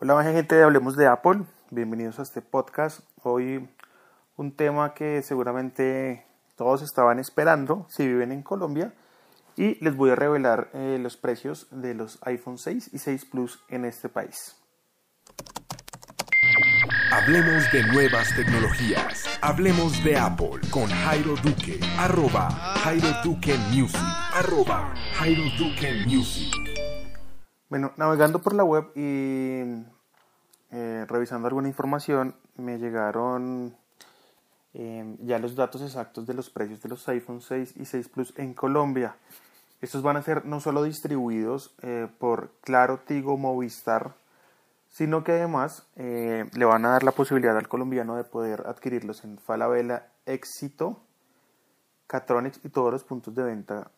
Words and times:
Hola 0.00 0.22
gente 0.22 0.54
de 0.54 0.62
Hablemos 0.62 0.96
de 0.96 1.08
Apple, 1.08 1.40
bienvenidos 1.70 2.20
a 2.20 2.22
este 2.22 2.40
podcast. 2.40 3.00
Hoy 3.24 3.68
un 4.36 4.52
tema 4.54 4.94
que 4.94 5.22
seguramente 5.22 6.24
todos 6.54 6.82
estaban 6.82 7.18
esperando 7.18 7.84
si 7.88 8.06
viven 8.06 8.30
en 8.30 8.44
Colombia 8.44 8.94
y 9.56 9.82
les 9.84 9.96
voy 9.96 10.10
a 10.10 10.14
revelar 10.14 10.70
eh, 10.72 11.00
los 11.02 11.16
precios 11.16 11.66
de 11.72 11.94
los 11.94 12.20
iPhone 12.22 12.58
6 12.58 12.90
y 12.92 12.98
6 12.98 13.24
Plus 13.24 13.60
en 13.70 13.86
este 13.86 14.08
país. 14.08 14.54
Hablemos 17.10 17.64
de 17.72 17.82
nuevas 17.88 18.32
tecnologías. 18.36 19.24
Hablemos 19.40 20.04
de 20.04 20.16
Apple 20.16 20.60
con 20.70 20.86
Jairo 20.86 21.34
Duque. 21.42 21.80
Arroba 21.98 22.48
Jairo 22.84 23.08
Duque 23.24 23.58
Music. 23.72 23.98
Arroba 24.32 24.94
Jairo 25.16 25.42
Duque 25.58 26.04
Music. 26.06 26.67
Bueno, 27.68 27.92
navegando 27.98 28.38
por 28.38 28.54
la 28.54 28.64
web 28.64 28.90
y 28.94 29.84
eh, 30.70 31.04
revisando 31.06 31.48
alguna 31.48 31.68
información, 31.68 32.34
me 32.56 32.78
llegaron 32.78 33.76
eh, 34.72 35.16
ya 35.20 35.38
los 35.38 35.54
datos 35.54 35.82
exactos 35.82 36.26
de 36.26 36.32
los 36.32 36.48
precios 36.48 36.80
de 36.80 36.88
los 36.88 37.06
iPhone 37.10 37.42
6 37.42 37.74
y 37.76 37.84
6 37.84 38.08
Plus 38.08 38.32
en 38.38 38.54
Colombia. 38.54 39.16
Estos 39.82 40.00
van 40.00 40.16
a 40.16 40.22
ser 40.22 40.46
no 40.46 40.60
solo 40.60 40.82
distribuidos 40.82 41.74
eh, 41.82 42.08
por 42.18 42.52
Claro, 42.62 43.00
Tigo, 43.06 43.36
Movistar, 43.36 44.14
sino 44.88 45.22
que 45.22 45.32
además 45.32 45.86
le 45.94 46.64
van 46.64 46.86
a 46.86 46.92
dar 46.92 47.02
la 47.02 47.12
posibilidad 47.12 47.58
al 47.58 47.68
colombiano 47.68 48.16
de 48.16 48.24
poder 48.24 48.64
adquirirlos 48.66 49.24
en 49.24 49.36
Falabella, 49.36 50.06
Éxito, 50.24 51.02
Catronics 52.08 52.60
y 52.64 52.70
todos 52.70 52.90
los 52.90 53.04
puntos 53.04 53.34
de 53.34 53.44
venta 53.44 53.90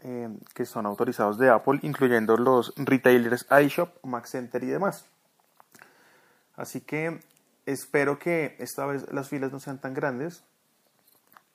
que 0.53 0.67
son 0.67 0.85
autorizados 0.85 1.39
de 1.39 1.49
Apple, 1.49 1.79
incluyendo 1.83 2.37
los 2.37 2.75
retailers 2.77 3.47
iShop, 3.65 4.05
Max 4.05 4.31
Center 4.31 4.63
y 4.65 4.67
demás. 4.67 5.07
Así 6.57 6.81
que 6.81 7.21
espero 7.67 8.19
que 8.19 8.57
esta 8.59 8.85
vez 8.85 9.11
las 9.13 9.29
filas 9.29 9.53
no 9.53 9.61
sean 9.61 9.81
tan 9.81 9.95
grandes. 9.95 10.43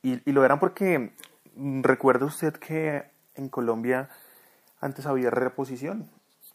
Y, 0.01 0.31
lo 0.31 0.41
verán 0.41 0.59
porque 0.59 1.13
mm, 1.55 1.83
recuerda 1.83 2.25
usted 2.25 2.53
que 2.53 3.03
en 3.35 3.49
Colombia 3.49 4.09
antes 4.79 5.05
había 5.05 5.31
reposición. 5.31 6.09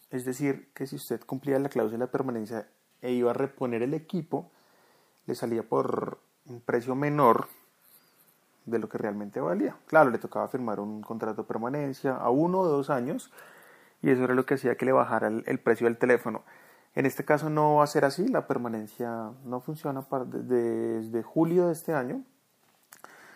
Es 0.09 0.25
decir, 0.25 0.71
que 0.73 0.87
si 0.87 0.95
usted 0.95 1.21
cumplía 1.21 1.59
la 1.59 1.69
cláusula 1.69 2.05
de 2.05 2.11
permanencia 2.11 2.67
e 3.03 3.11
iba 3.11 3.29
a 3.29 3.35
reponer 3.35 3.83
el 3.83 3.93
equipo, 3.93 4.51
le 5.27 5.35
salía 5.35 5.61
por 5.61 6.17
un 6.45 6.59
precio 6.59 6.95
menor 6.95 7.47
de 8.65 8.79
lo 8.79 8.89
que 8.89 8.97
realmente 8.97 9.39
valía. 9.39 9.75
Claro, 9.87 10.09
le 10.09 10.17
tocaba 10.17 10.47
firmar 10.47 10.79
un 10.79 11.01
contrato 11.01 11.43
de 11.43 11.47
permanencia 11.47 12.15
a 12.15 12.29
uno 12.29 12.59
o 12.59 12.67
dos 12.67 12.89
años 12.89 13.31
y 14.01 14.09
eso 14.09 14.23
era 14.23 14.33
lo 14.33 14.45
que 14.45 14.55
hacía 14.55 14.75
que 14.75 14.85
le 14.85 14.91
bajara 14.91 15.27
el 15.27 15.59
precio 15.59 15.85
del 15.85 15.97
teléfono. 15.97 16.43
En 16.93 17.05
este 17.05 17.23
caso 17.23 17.49
no 17.49 17.75
va 17.75 17.85
a 17.85 17.87
ser 17.87 18.03
así, 18.03 18.27
la 18.27 18.47
permanencia 18.47 19.31
no 19.45 19.61
funciona 19.61 20.05
desde 20.25 21.23
julio 21.23 21.67
de 21.67 21.73
este 21.73 21.93
año. 21.93 22.23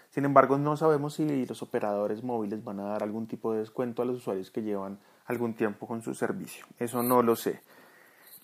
Sin 0.10 0.26
embargo, 0.26 0.58
no 0.58 0.76
sabemos 0.78 1.16
si 1.16 1.46
los 1.46 1.62
operadores 1.62 2.24
móviles 2.24 2.64
van 2.64 2.80
a 2.80 2.84
dar 2.84 3.04
algún 3.04 3.28
tipo 3.28 3.54
de 3.54 3.60
descuento 3.60 4.02
a 4.02 4.06
los 4.06 4.18
usuarios 4.18 4.52
que 4.52 4.62
llevan 4.62 5.00
algún 5.26 5.54
tiempo 5.56 5.88
con 5.88 6.02
su 6.02 6.14
servicio. 6.14 6.66
Eso 6.80 7.02
no 7.04 7.22
lo 7.22 7.36
sé. 7.36 7.62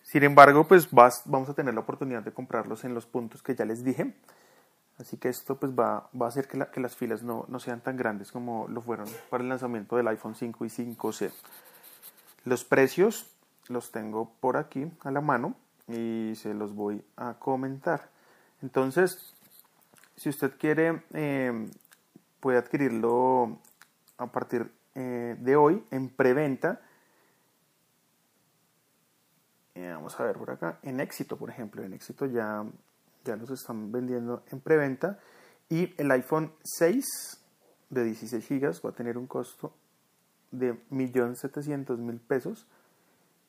Sin 0.02 0.24
embargo, 0.24 0.68
pues 0.68 0.90
vamos 0.92 1.50
a 1.50 1.54
tener 1.54 1.74
la 1.74 1.82
oportunidad 1.82 2.24
de 2.24 2.34
comprarlos 2.34 2.84
en 2.84 2.94
los 2.94 3.06
puntos 3.06 3.42
que 3.42 3.56
ya 3.56 3.66
les 3.66 3.84
dije. 3.84 4.14
Así 5.02 5.18
que 5.18 5.30
esto 5.30 5.56
pues 5.56 5.72
va, 5.72 6.10
a 6.20 6.28
hacer 6.28 6.48
que, 6.48 6.80
las 6.80 6.96
filas 6.96 7.24
no, 7.24 7.46
no, 7.48 7.60
sean 7.60 7.82
tan 7.82 7.98
grandes 7.98 8.32
como 8.32 8.68
lo 8.68 8.82
fueron 8.82 9.08
para 9.32 9.42
el 9.42 9.50
lanzamiento 9.50 9.98
del 9.98 10.08
iPhone 10.08 10.36
5 10.36 10.64
y 10.64 10.70
5C. 10.70 11.32
Los 12.46 12.64
precios 12.64 13.28
los 13.68 13.92
tengo 13.92 14.32
por 14.40 14.58
aquí 14.58 14.92
a 15.02 15.10
la 15.10 15.22
mano 15.22 15.56
y 15.88 16.34
se 16.36 16.54
los 16.54 16.76
voy 16.76 17.04
a 17.18 17.34
comentar. 17.34 18.10
Entonces, 18.62 19.34
si 20.16 20.30
usted 20.30 20.56
quiere, 20.58 21.02
eh, 21.14 21.68
puede 22.40 22.60
adquirirlo 22.60 23.58
a 24.20 24.28
partir 24.28 24.72
eh, 24.94 25.36
de 25.40 25.56
hoy 25.56 25.84
en 25.90 26.10
preventa. 26.10 26.80
Eh, 29.74 29.92
vamos 29.96 30.20
a 30.20 30.24
ver 30.24 30.38
por 30.38 30.52
acá, 30.52 30.78
en 30.84 31.00
éxito, 31.00 31.38
por 31.38 31.50
ejemplo, 31.50 31.84
en 31.84 31.94
éxito 31.94 32.28
ya, 32.28 32.64
ya 33.24 33.36
los 33.36 33.50
están 33.52 33.92
vendiendo 33.92 34.44
en 34.52 34.60
preventa. 34.60 35.20
Y 35.70 35.94
el 35.98 36.12
iPhone 36.12 36.52
6 36.64 37.06
de 37.90 38.04
16 38.04 38.50
GB 38.50 38.86
va 38.86 38.90
a 38.90 38.94
tener 38.94 39.18
un 39.18 39.28
costo 39.28 39.74
de 40.52 40.74
1.700.000 40.90 42.20
pesos 42.20 42.68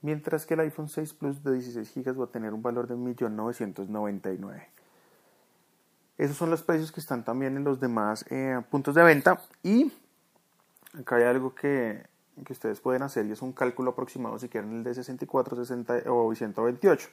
mientras 0.03 0.45
que 0.47 0.55
el 0.55 0.61
iPhone 0.61 0.89
6 0.89 1.15
Plus 1.15 1.43
de 1.43 1.55
16 1.55 1.93
GB 1.95 2.21
va 2.21 2.25
a 2.25 2.29
tener 2.29 2.53
un 2.53 2.63
valor 2.63 2.87
de 2.87 2.95
1.999. 2.95 4.67
Esos 6.19 6.37
son 6.37 6.51
los 6.51 6.63
precios 6.63 6.93
que 6.93 7.01
están 7.01 7.25
también 7.25 7.57
en 7.57 7.65
los 7.65 7.81
demás 7.81 8.25
eh, 8.31 8.61
puntos 8.71 8.95
de 8.95 9.03
venta 9.03 9.41
y 9.63 9.91
acá 10.99 11.17
hay 11.17 11.25
algo 11.25 11.55
que, 11.55 12.07
que, 12.45 12.53
ustedes 12.53 12.81
pueden 12.81 13.03
hacer 13.03 13.27
y 13.27 13.33
es 13.33 13.43
un 13.43 13.53
cálculo 13.53 13.93
aproximado 13.93 14.39
si 14.39 14.49
quieren 14.49 14.73
el 14.73 14.85
de 14.85 14.95
64, 14.95 15.57
60 15.57 16.03
o 16.07 16.35
128. 16.35 17.09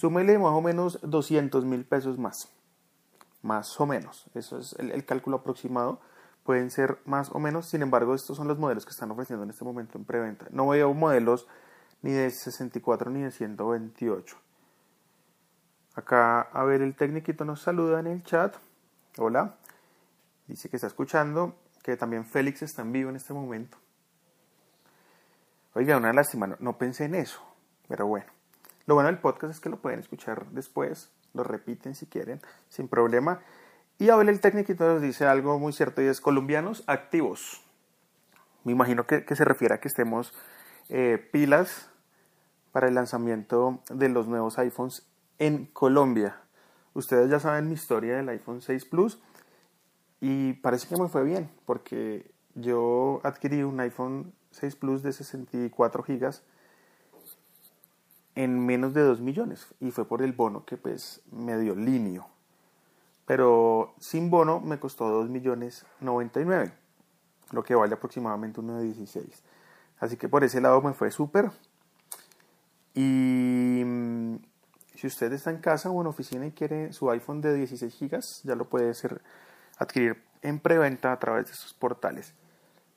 Súmele 0.00 0.38
más 0.38 0.52
o 0.52 0.62
menos 0.62 0.98
200 1.02 1.66
mil 1.66 1.84
pesos 1.84 2.18
más. 2.18 2.48
Más 3.42 3.78
o 3.78 3.84
menos. 3.84 4.30
Eso 4.32 4.56
es 4.58 4.74
el, 4.78 5.04
cálculo 5.04 5.36
aproximado 5.36 6.00
pueden 6.42 6.70
ser 6.70 6.96
más 7.04 7.30
o 7.34 7.38
menos. 7.38 7.66
Sin 7.68 7.82
embargo, 7.82 8.14
estos 8.14 8.38
son 8.38 8.48
los 8.48 8.58
modelos 8.58 8.86
que 8.86 8.92
están 8.92 9.10
ofreciendo 9.10 9.44
en 9.44 9.50
este 9.50 9.62
momento 9.62 9.98
en 9.98 10.06
preventa. 10.06 10.46
No 10.52 10.68
veo 10.68 10.94
modelos 10.94 11.46
ni 12.00 12.12
de 12.12 12.30
64 12.30 13.10
ni 13.10 13.20
de 13.20 13.30
128. 13.30 14.36
Acá, 15.96 16.40
a 16.40 16.64
ver, 16.64 16.80
el 16.80 16.96
técnico 16.96 17.44
nos 17.44 17.60
saluda 17.60 18.00
en 18.00 18.06
el 18.06 18.22
chat. 18.24 18.56
Hola. 19.18 19.56
Dice 20.46 20.70
que 20.70 20.76
está 20.76 20.86
escuchando, 20.86 21.56
que 21.82 21.98
también 21.98 22.24
Félix 22.24 22.62
está 22.62 22.80
en 22.80 22.92
vivo 22.92 23.10
en 23.10 23.16
este 23.16 23.34
momento. 23.34 23.76
Oiga, 25.74 25.98
una 25.98 26.14
lástima, 26.14 26.56
no, 26.58 26.78
pensé 26.78 27.04
en 27.04 27.16
eso, 27.16 27.42
pero 27.86 28.06
bueno. 28.06 28.39
Lo 28.90 28.96
bueno 28.96 29.06
del 29.06 29.18
podcast 29.18 29.54
es 29.54 29.60
que 29.60 29.68
lo 29.68 29.76
pueden 29.76 30.00
escuchar 30.00 30.46
después, 30.50 31.12
lo 31.32 31.44
repiten 31.44 31.94
si 31.94 32.06
quieren, 32.06 32.40
sin 32.68 32.88
problema. 32.88 33.38
Y 34.00 34.10
Abel 34.10 34.28
el 34.28 34.40
técnico 34.40 34.74
nos 34.82 35.00
dice 35.00 35.26
algo 35.26 35.60
muy 35.60 35.72
cierto 35.72 36.02
y 36.02 36.06
es 36.06 36.20
colombianos 36.20 36.82
activos. 36.88 37.62
Me 38.64 38.72
imagino 38.72 39.06
que, 39.06 39.24
se 39.32 39.44
refiere 39.44 39.76
a 39.76 39.78
que 39.78 39.86
estemos 39.86 40.34
eh, 40.88 41.24
pilas 41.30 41.88
para 42.72 42.88
el 42.88 42.94
lanzamiento 42.96 43.80
de 43.90 44.08
los 44.08 44.26
nuevos 44.26 44.58
iPhones 44.58 45.06
en 45.38 45.66
Colombia. 45.66 46.40
Ustedes 46.92 47.30
ya 47.30 47.38
saben 47.38 47.68
mi 47.68 47.74
historia 47.74 48.16
del 48.16 48.28
iPhone 48.28 48.60
6 48.60 48.86
Plus 48.86 49.22
y 50.20 50.54
parece 50.54 50.88
que 50.88 51.00
me 51.00 51.08
fue 51.08 51.22
bien 51.22 51.48
porque 51.64 52.28
yo 52.56 53.20
adquirí 53.22 53.62
un 53.62 53.78
iPhone 53.78 54.32
6 54.50 54.74
Plus 54.74 55.04
de 55.04 55.12
64 55.12 56.02
GB 56.02 56.42
en 58.44 58.64
menos 58.64 58.94
de 58.94 59.02
2 59.02 59.20
millones 59.20 59.66
y 59.80 59.90
fue 59.90 60.06
por 60.06 60.22
el 60.22 60.32
bono 60.32 60.64
que 60.64 60.78
pues 60.78 61.20
me 61.30 61.58
dio 61.58 61.74
Linio. 61.74 62.26
Pero 63.26 63.94
sin 63.98 64.30
bono 64.30 64.60
me 64.60 64.80
costó 64.80 65.08
2 65.08 65.28
millones 65.28 65.84
99, 66.00 66.72
lo 67.52 67.62
que 67.62 67.74
vale 67.74 67.94
aproximadamente 67.94 68.60
uno 68.60 68.78
de 68.78 68.84
16. 68.84 69.26
Así 69.98 70.16
que 70.16 70.28
por 70.28 70.42
ese 70.42 70.60
lado 70.60 70.80
me 70.80 70.94
fue 70.94 71.10
súper. 71.10 71.50
Y 72.94 73.82
mm, 73.84 74.36
si 74.96 75.06
usted 75.06 75.32
está 75.32 75.50
en 75.50 75.58
casa 75.58 75.90
o 75.90 76.00
en 76.00 76.06
oficina 76.06 76.46
y 76.46 76.52
quiere 76.52 76.92
su 76.94 77.10
iPhone 77.10 77.42
de 77.42 77.54
16 77.54 77.94
GB, 78.00 78.20
ya 78.44 78.54
lo 78.54 78.68
puede 78.68 78.90
hacer, 78.90 79.20
adquirir 79.76 80.22
en 80.40 80.58
preventa 80.58 81.12
a 81.12 81.18
través 81.18 81.46
de 81.46 81.52
estos 81.52 81.74
portales. 81.74 82.32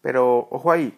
Pero 0.02 0.48
ojo 0.50 0.72
ahí, 0.72 0.98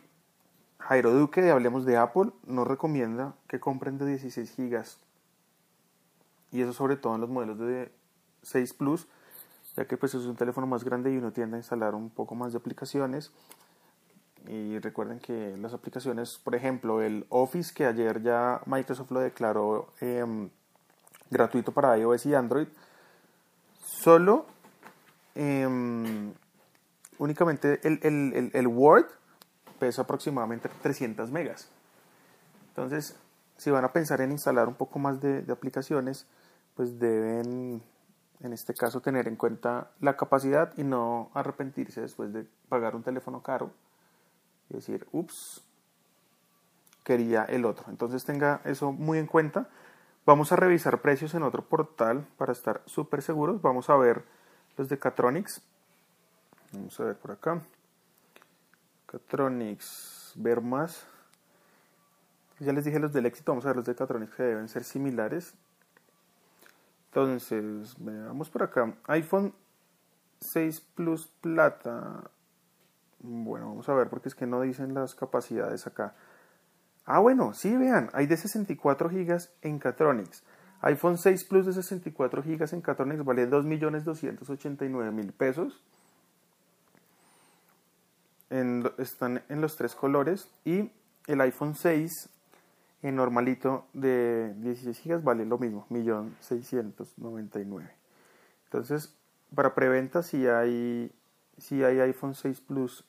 Jairo 0.88 1.12
Duque 1.12 1.42
de 1.42 1.52
Hablemos 1.52 1.84
de 1.86 1.98
Apple 1.98 2.32
nos 2.46 2.68
recomienda 2.68 3.34
que 3.48 3.60
compren 3.60 3.98
de 3.98 4.06
16 4.06 4.56
GB. 4.56 4.84
Y 6.52 6.62
eso 6.62 6.74
sobre 6.74 6.96
todo 6.96 7.16
en 7.16 7.22
los 7.22 7.30
modelos 7.30 7.58
de 7.58 7.92
6 8.44 8.74
Plus, 8.76 9.08
ya 9.76 9.86
que 9.86 9.98
pues 9.98 10.14
es 10.14 10.26
un 10.26 10.36
teléfono 10.36 10.68
más 10.68 10.84
grande 10.84 11.12
y 11.12 11.18
uno 11.18 11.32
tiende 11.32 11.56
a 11.56 11.60
instalar 11.60 11.96
un 11.96 12.12
poco 12.12 12.36
más 12.36 12.54
de 12.54 12.60
aplicaciones 12.60 13.32
y 14.48 14.78
recuerden 14.78 15.20
que 15.20 15.58
las 15.58 15.74
aplicaciones, 15.74 16.40
por 16.44 16.54
ejemplo, 16.54 17.02
el 17.02 17.26
Office, 17.30 17.74
que 17.74 17.88
ayer 17.88 18.22
ya 18.22 18.62
Microsoft 18.68 19.10
lo 19.10 19.22
declaró 19.22 19.92
em, 20.02 20.50
gratuito 21.32 21.72
para 21.72 21.98
iOS 21.98 22.28
y 22.28 22.36
Android, 22.36 22.68
solo 23.80 24.46
em, 25.34 26.32
únicamente 27.18 27.80
el, 27.84 28.68
Word 28.68 29.08
pesa 29.80 30.04
aproximadamente 30.04 30.70
300 30.82 31.32
megas. 31.32 31.70
Entonces, 32.70 33.16
si 33.58 33.72
van 33.72 33.86
a 33.86 33.94
pensar 33.94 34.22
en 34.22 34.32
instalar 34.32 34.68
un 34.68 34.76
poco 34.76 35.00
más 35.00 35.22
de, 35.22 35.42
de 35.42 35.54
aplicaciones, 35.54 36.26
pues 36.76 37.00
deben 37.00 37.82
en 38.42 38.54
este 38.54 38.74
caso 38.74 39.02
tener 39.02 39.28
en 39.28 39.36
cuenta 39.36 39.92
la 40.02 40.18
capacidad 40.18 40.74
y 40.78 40.84
no 40.84 41.32
arrepentirse 41.34 42.02
después 42.02 42.34
de 42.34 42.46
pagar 42.68 42.96
un 42.96 43.04
teléfono 43.04 43.42
caro 43.42 43.72
y 44.70 44.76
decir, 44.76 45.08
ups, 45.12 45.64
quería 47.04 47.44
el 47.46 47.66
otro. 47.66 47.86
Entonces 47.90 48.26
tenga 48.26 48.62
eso 48.66 48.92
muy 48.92 49.20
en 49.20 49.28
cuenta 49.28 49.70
Vamos 50.26 50.52
a 50.52 50.56
revisar 50.56 51.02
precios 51.02 51.36
en 51.36 51.44
otro 51.44 51.64
portal 51.64 52.26
para 52.38 52.52
estar 52.52 52.82
súper 52.86 53.22
seguros. 53.22 53.62
Vamos 53.62 53.92
a 53.92 53.96
ver 53.96 54.24
los 54.76 54.90
de 54.90 54.98
Catronics. 54.98 55.62
Vamos 56.74 57.00
a 57.00 57.04
ver 57.04 57.16
por 57.16 57.32
acá. 57.32 57.62
Catronics, 59.16 60.34
ver 60.36 60.60
más. 60.60 61.08
Ya 62.60 62.74
les 62.74 62.84
dije 62.84 63.00
los 63.00 63.14
del 63.14 63.26
éxito, 63.26 63.54
vamos 63.54 63.64
a 63.64 63.70
ver 63.70 63.78
los 63.78 63.86
de 63.86 63.96
Catronics 63.96 64.36
que 64.36 64.44
deben 64.44 64.68
ser 64.68 64.84
similares. 64.84 65.54
Entonces, 67.08 67.96
veamos 67.98 68.50
por 68.50 68.64
acá. 68.64 68.94
iPhone 69.08 69.54
6 70.42 70.82
Plus 70.96 71.28
Plata. 71.40 72.30
Bueno, 73.20 73.70
vamos 73.70 73.88
a 73.88 73.94
ver 73.94 74.10
porque 74.10 74.28
es 74.28 74.36
que 74.36 74.48
no 74.48 74.60
dicen 74.60 74.94
las 74.94 75.16
capacidades 75.16 75.88
acá. 75.88 76.14
Ah, 77.06 77.20
bueno, 77.20 77.54
sí, 77.54 77.78
vean, 77.78 78.10
hay 78.12 78.28
de 78.28 78.36
64 78.36 79.08
GB 79.08 79.48
en 79.62 79.80
Catronics. 79.80 80.44
iPhone 80.82 81.18
6 81.18 81.46
Plus 81.46 81.66
de 81.66 81.72
64 81.72 82.44
GB 82.44 82.74
en 82.74 82.82
Catronics 82.82 83.24
vale 83.24 83.50
2.289.000 83.50 85.32
pesos. 85.32 85.82
Están 88.50 89.44
en 89.50 89.62
los 89.62 89.76
tres 89.76 89.96
colores. 89.96 90.50
Y 90.64 90.92
el 91.28 91.42
iPhone 91.42 91.76
6 91.76 92.30
en 93.02 93.16
normalito 93.16 93.86
de 93.94 94.54
16 94.56 95.02
GB 95.04 95.24
vale 95.24 95.46
lo 95.46 95.58
mismo, 95.58 95.86
1.699.000. 95.90 97.90
Entonces, 98.66 99.16
para 99.54 99.76
preventa 99.76 100.24
si 100.24 100.48
hay, 100.48 101.12
si 101.58 101.84
hay 101.84 102.00
iPhone 102.00 102.34
6 102.34 102.62
Plus 102.62 103.06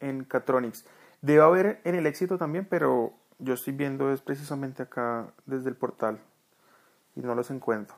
en 0.00 0.24
Catronics. 0.24 0.84
Debe 1.22 1.42
haber 1.42 1.80
en 1.84 1.94
el 1.94 2.06
éxito 2.06 2.38
también, 2.38 2.66
pero 2.68 3.12
yo 3.38 3.54
estoy 3.54 3.72
viendo 3.72 4.12
es 4.12 4.20
precisamente 4.20 4.82
acá 4.82 5.32
desde 5.46 5.70
el 5.70 5.76
portal 5.76 6.20
y 7.16 7.20
no 7.20 7.34
los 7.34 7.50
encuentro. 7.50 7.96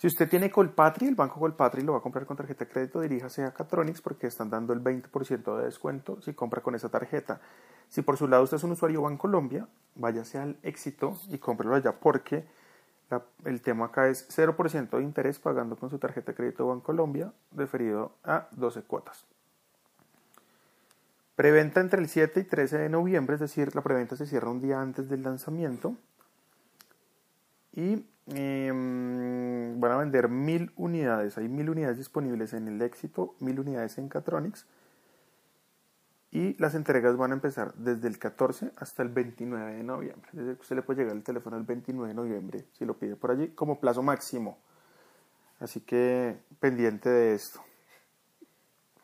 Si 0.00 0.06
usted 0.06 0.30
tiene 0.30 0.50
Colpatri, 0.50 1.08
el 1.08 1.14
banco 1.14 1.38
Colpatri 1.38 1.82
lo 1.82 1.92
va 1.92 1.98
a 1.98 2.00
comprar 2.00 2.24
con 2.24 2.34
tarjeta 2.34 2.64
de 2.64 2.70
crédito, 2.70 3.02
diríjase 3.02 3.44
a 3.44 3.52
Catronics 3.52 4.00
porque 4.00 4.28
están 4.28 4.48
dando 4.48 4.72
el 4.72 4.82
20% 4.82 5.58
de 5.58 5.64
descuento 5.66 6.22
si 6.22 6.32
compra 6.32 6.62
con 6.62 6.74
esa 6.74 6.88
tarjeta. 6.88 7.42
Si 7.90 8.00
por 8.00 8.16
su 8.16 8.26
lado 8.26 8.44
usted 8.44 8.56
es 8.56 8.64
un 8.64 8.70
usuario 8.70 9.02
Bancolombia, 9.02 9.68
váyase 9.96 10.38
al 10.38 10.56
éxito 10.62 11.18
y 11.28 11.36
cómprelo 11.36 11.74
allá 11.74 12.00
porque 12.00 12.46
el 13.44 13.60
tema 13.60 13.84
acá 13.86 14.08
es 14.08 14.26
0% 14.34 14.88
de 14.88 15.02
interés 15.02 15.38
pagando 15.38 15.76
con 15.76 15.90
su 15.90 15.98
tarjeta 15.98 16.32
de 16.32 16.36
crédito 16.36 16.66
Bancolombia, 16.66 17.34
referido 17.54 18.12
a 18.24 18.48
12 18.52 18.80
cuotas. 18.84 19.26
Preventa 21.36 21.82
entre 21.82 22.00
el 22.00 22.08
7 22.08 22.40
y 22.40 22.44
13 22.44 22.78
de 22.78 22.88
noviembre, 22.88 23.34
es 23.34 23.40
decir, 23.40 23.74
la 23.74 23.82
preventa 23.82 24.16
se 24.16 24.24
cierra 24.24 24.48
un 24.48 24.62
día 24.62 24.80
antes 24.80 25.10
del 25.10 25.22
lanzamiento. 25.22 25.94
Y 27.74 28.06
em, 28.34 29.80
van 29.80 29.92
a 29.92 29.96
vender 29.96 30.28
mil 30.28 30.72
unidades. 30.76 31.38
Hay 31.38 31.48
mil 31.48 31.70
unidades 31.70 31.98
disponibles 31.98 32.52
en 32.52 32.68
el 32.68 32.82
éxito, 32.82 33.34
mil 33.40 33.60
unidades 33.60 33.98
en 33.98 34.08
Catronics. 34.08 34.66
Y 36.32 36.54
las 36.62 36.74
entregas 36.74 37.16
van 37.16 37.32
a 37.32 37.34
empezar 37.34 37.74
desde 37.74 38.06
el 38.06 38.18
14 38.18 38.70
hasta 38.76 39.02
el 39.02 39.08
29 39.08 39.74
de 39.74 39.82
noviembre. 39.82 40.30
Desde 40.32 40.54
que 40.54 40.60
usted 40.60 40.76
le 40.76 40.82
puede 40.82 41.00
llegar 41.00 41.16
el 41.16 41.24
teléfono 41.24 41.56
el 41.56 41.64
29 41.64 42.08
de 42.08 42.14
noviembre 42.14 42.66
si 42.72 42.84
lo 42.84 42.98
pide 42.98 43.16
por 43.16 43.32
allí 43.32 43.48
como 43.48 43.80
plazo 43.80 44.02
máximo. 44.02 44.58
Así 45.58 45.80
que 45.80 46.38
pendiente 46.60 47.08
de 47.08 47.34
esto. 47.34 47.60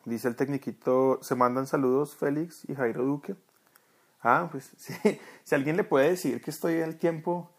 Dice 0.05 0.29
el 0.29 0.37
tecniquito, 0.37 1.19
se 1.21 1.35
mandan 1.35 1.67
saludos 1.67 2.15
Félix 2.15 2.63
y 2.69 2.75
Jairo 2.75 3.03
Duque. 3.03 3.35
Ah, 4.21 4.47
pues 4.49 4.71
sí, 4.77 4.93
si 5.43 5.55
alguien 5.55 5.75
le 5.75 5.83
puede 5.83 6.09
decir 6.09 6.41
que 6.41 6.49
estoy 6.49 6.81
al 6.81 6.95
tiempo 6.95 7.51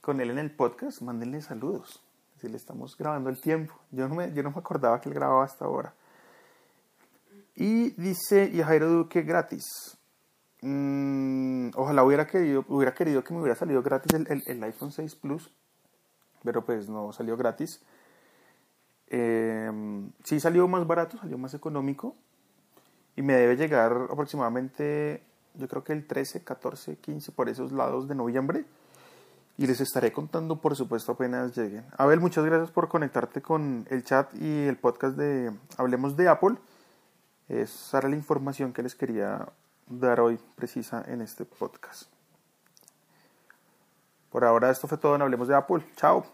con 0.00 0.20
él 0.20 0.30
en 0.30 0.38
el 0.38 0.50
podcast, 0.50 1.02
mándenle 1.02 1.40
saludos. 1.40 2.02
Si 2.40 2.48
le 2.48 2.56
estamos 2.56 2.96
grabando 2.96 3.30
el 3.30 3.40
tiempo. 3.40 3.74
Yo 3.90 4.08
no 4.08 4.14
me, 4.14 4.32
yo 4.32 4.42
no 4.42 4.50
me 4.50 4.58
acordaba 4.58 5.00
que 5.00 5.08
él 5.08 5.14
grababa 5.14 5.44
hasta 5.44 5.64
ahora. 5.64 5.94
Y 7.54 7.90
dice, 8.00 8.48
y 8.52 8.62
Jairo 8.62 8.88
Duque 8.88 9.22
gratis. 9.22 9.64
Mm, 10.62 11.70
ojalá 11.74 12.04
hubiera 12.04 12.26
querido, 12.26 12.64
hubiera 12.68 12.94
querido 12.94 13.22
que 13.22 13.34
me 13.34 13.40
hubiera 13.40 13.56
salido 13.56 13.82
gratis 13.82 14.12
el, 14.14 14.64
iPhone 14.64 14.92
6 14.92 15.14
Plus, 15.16 15.52
pero 16.42 16.64
pues 16.64 16.88
no 16.88 17.12
salió 17.12 17.36
gratis. 17.36 17.82
Eh, 19.08 19.70
sí 20.24 20.38
salió 20.38 20.68
más 20.68 20.86
barato, 20.86 21.18
salió 21.18 21.38
más 21.38 21.54
económico 21.54 22.14
y 23.16 23.22
me 23.22 23.34
debe 23.34 23.56
llegar 23.56 24.06
aproximadamente, 24.10 25.24
yo 25.54 25.66
creo 25.66 25.82
que 25.82 25.92
el 25.92 26.06
13, 26.06 26.44
14, 26.44 26.98
15 26.98 27.32
por 27.32 27.48
esos 27.48 27.72
lados 27.72 28.06
de 28.06 28.14
noviembre 28.14 28.64
y 29.58 29.66
les 29.66 29.80
estaré 29.80 30.12
contando 30.12 30.60
por 30.60 30.76
supuesto 30.76 31.12
apenas 31.12 31.54
lleguen. 31.56 31.84
Abel, 31.98 32.20
muchas 32.20 32.44
gracias 32.44 32.70
por 32.70 32.88
conectarte 32.88 33.42
con 33.42 33.86
el 33.90 34.04
chat 34.04 34.32
y 34.36 34.66
el 34.66 34.78
podcast 34.78 35.16
de 35.16 35.52
Hablemos 35.76 36.16
de 36.16 36.28
Apple. 36.28 36.56
Esa 37.48 37.98
era 37.98 38.08
la 38.08 38.16
información 38.16 38.72
que 38.72 38.84
les 38.84 38.94
quería 38.94 39.48
dar 39.88 40.20
hoy 40.20 40.38
precisa 40.54 41.04
en 41.08 41.22
este 41.22 41.44
podcast. 41.44 42.04
Por 44.30 44.44
ahora 44.44 44.70
esto 44.70 44.86
fue 44.86 44.96
todo 44.96 45.16
en 45.16 45.22
Hablemos 45.22 45.48
de 45.48 45.56
Apple. 45.56 45.84
Chao. 45.96 46.24